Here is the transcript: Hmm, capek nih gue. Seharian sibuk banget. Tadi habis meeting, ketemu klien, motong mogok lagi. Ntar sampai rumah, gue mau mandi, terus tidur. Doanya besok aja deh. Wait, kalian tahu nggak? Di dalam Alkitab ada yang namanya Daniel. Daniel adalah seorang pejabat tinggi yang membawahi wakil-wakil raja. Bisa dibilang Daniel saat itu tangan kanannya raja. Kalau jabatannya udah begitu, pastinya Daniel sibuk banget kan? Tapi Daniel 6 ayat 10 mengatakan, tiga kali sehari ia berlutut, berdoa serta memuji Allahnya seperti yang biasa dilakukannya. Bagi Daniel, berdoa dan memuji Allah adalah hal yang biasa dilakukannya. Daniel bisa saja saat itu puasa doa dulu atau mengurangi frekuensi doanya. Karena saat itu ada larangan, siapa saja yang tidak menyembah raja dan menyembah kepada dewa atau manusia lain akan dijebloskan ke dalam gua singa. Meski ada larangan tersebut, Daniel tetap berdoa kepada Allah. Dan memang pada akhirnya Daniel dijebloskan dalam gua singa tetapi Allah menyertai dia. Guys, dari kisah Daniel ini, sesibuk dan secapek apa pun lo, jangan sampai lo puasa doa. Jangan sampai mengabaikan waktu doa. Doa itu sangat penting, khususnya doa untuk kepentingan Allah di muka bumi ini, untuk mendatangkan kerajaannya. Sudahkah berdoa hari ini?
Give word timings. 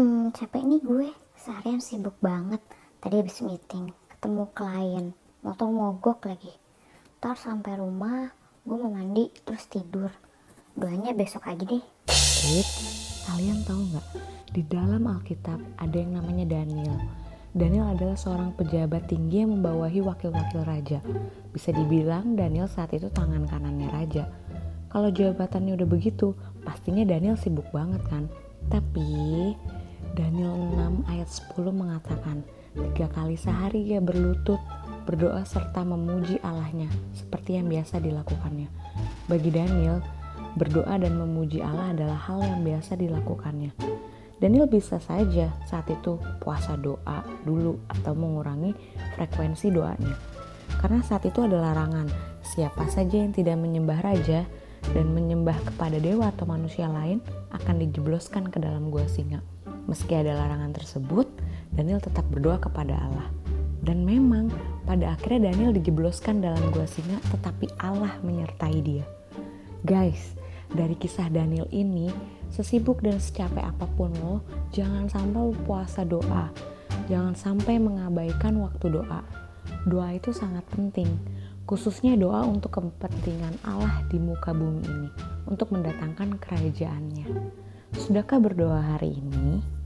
Hmm, 0.00 0.32
capek 0.32 0.64
nih 0.64 0.80
gue. 0.80 1.08
Seharian 1.36 1.76
sibuk 1.76 2.16
banget. 2.24 2.56
Tadi 3.04 3.20
habis 3.20 3.44
meeting, 3.44 3.92
ketemu 4.08 4.48
klien, 4.56 5.12
motong 5.44 5.76
mogok 5.76 6.24
lagi. 6.24 6.56
Ntar 7.20 7.36
sampai 7.36 7.76
rumah, 7.76 8.32
gue 8.64 8.76
mau 8.80 8.88
mandi, 8.88 9.28
terus 9.44 9.68
tidur. 9.68 10.08
Doanya 10.72 11.12
besok 11.12 11.44
aja 11.44 11.60
deh. 11.60 11.84
Wait, 12.48 12.68
kalian 13.28 13.60
tahu 13.68 13.92
nggak? 13.92 14.06
Di 14.48 14.64
dalam 14.64 15.04
Alkitab 15.04 15.60
ada 15.76 15.96
yang 16.00 16.16
namanya 16.16 16.48
Daniel. 16.48 16.96
Daniel 17.52 17.92
adalah 17.92 18.16
seorang 18.16 18.56
pejabat 18.56 19.04
tinggi 19.04 19.44
yang 19.44 19.52
membawahi 19.52 20.00
wakil-wakil 20.00 20.64
raja. 20.64 21.04
Bisa 21.52 21.76
dibilang 21.76 22.40
Daniel 22.40 22.72
saat 22.72 22.96
itu 22.96 23.12
tangan 23.12 23.44
kanannya 23.44 23.92
raja. 23.92 24.32
Kalau 24.88 25.12
jabatannya 25.12 25.76
udah 25.76 25.88
begitu, 25.92 26.32
pastinya 26.64 27.04
Daniel 27.04 27.36
sibuk 27.36 27.68
banget 27.68 28.00
kan? 28.08 28.32
Tapi 28.72 29.52
Daniel 30.14 30.54
6 30.54 31.06
ayat 31.06 31.28
10 31.54 31.70
mengatakan, 31.70 32.42
tiga 32.74 33.06
kali 33.10 33.38
sehari 33.38 33.86
ia 33.86 34.02
berlutut, 34.02 34.58
berdoa 35.06 35.42
serta 35.46 35.86
memuji 35.86 36.38
Allahnya 36.42 36.90
seperti 37.14 37.58
yang 37.58 37.70
biasa 37.70 38.02
dilakukannya. 38.02 38.68
Bagi 39.30 39.50
Daniel, 39.54 40.02
berdoa 40.58 40.98
dan 40.98 41.14
memuji 41.14 41.62
Allah 41.62 41.94
adalah 41.94 42.18
hal 42.18 42.42
yang 42.42 42.60
biasa 42.66 42.98
dilakukannya. 42.98 43.70
Daniel 44.40 44.64
bisa 44.66 44.96
saja 44.96 45.52
saat 45.68 45.84
itu 45.92 46.16
puasa 46.40 46.72
doa 46.74 47.20
dulu 47.44 47.76
atau 47.92 48.16
mengurangi 48.16 48.72
frekuensi 49.14 49.68
doanya. 49.68 50.16
Karena 50.80 51.04
saat 51.04 51.28
itu 51.28 51.44
ada 51.44 51.60
larangan, 51.60 52.08
siapa 52.40 52.88
saja 52.88 53.20
yang 53.20 53.36
tidak 53.36 53.60
menyembah 53.60 54.00
raja 54.00 54.48
dan 54.96 55.12
menyembah 55.12 55.60
kepada 55.60 56.00
dewa 56.00 56.32
atau 56.32 56.48
manusia 56.48 56.88
lain 56.88 57.20
akan 57.52 57.84
dijebloskan 57.84 58.48
ke 58.48 58.56
dalam 58.56 58.88
gua 58.88 59.04
singa. 59.04 59.44
Meski 59.88 60.12
ada 60.18 60.36
larangan 60.36 60.76
tersebut, 60.76 61.30
Daniel 61.72 62.02
tetap 62.02 62.26
berdoa 62.28 62.58
kepada 62.60 62.98
Allah. 62.98 63.28
Dan 63.80 64.04
memang 64.04 64.52
pada 64.84 65.16
akhirnya 65.16 65.52
Daniel 65.52 65.72
dijebloskan 65.72 66.44
dalam 66.44 66.60
gua 66.68 66.84
singa 66.84 67.16
tetapi 67.32 67.70
Allah 67.80 68.20
menyertai 68.20 68.78
dia. 68.84 69.06
Guys, 69.80 70.36
dari 70.70 70.92
kisah 70.92 71.32
Daniel 71.32 71.64
ini, 71.72 72.12
sesibuk 72.52 73.00
dan 73.00 73.16
secapek 73.16 73.64
apa 73.64 73.88
pun 73.96 74.12
lo, 74.20 74.44
jangan 74.70 75.08
sampai 75.08 75.40
lo 75.40 75.56
puasa 75.64 76.04
doa. 76.04 76.52
Jangan 77.08 77.34
sampai 77.34 77.80
mengabaikan 77.80 78.60
waktu 78.60 79.00
doa. 79.00 79.24
Doa 79.88 80.12
itu 80.12 80.30
sangat 80.36 80.62
penting, 80.68 81.08
khususnya 81.64 82.14
doa 82.20 82.44
untuk 82.44 82.76
kepentingan 82.76 83.56
Allah 83.64 84.04
di 84.12 84.20
muka 84.20 84.52
bumi 84.52 84.84
ini, 84.84 85.08
untuk 85.48 85.72
mendatangkan 85.72 86.36
kerajaannya. 86.36 87.26
Sudahkah 87.96 88.38
berdoa 88.38 88.78
hari 88.94 89.16
ini? 89.16 89.79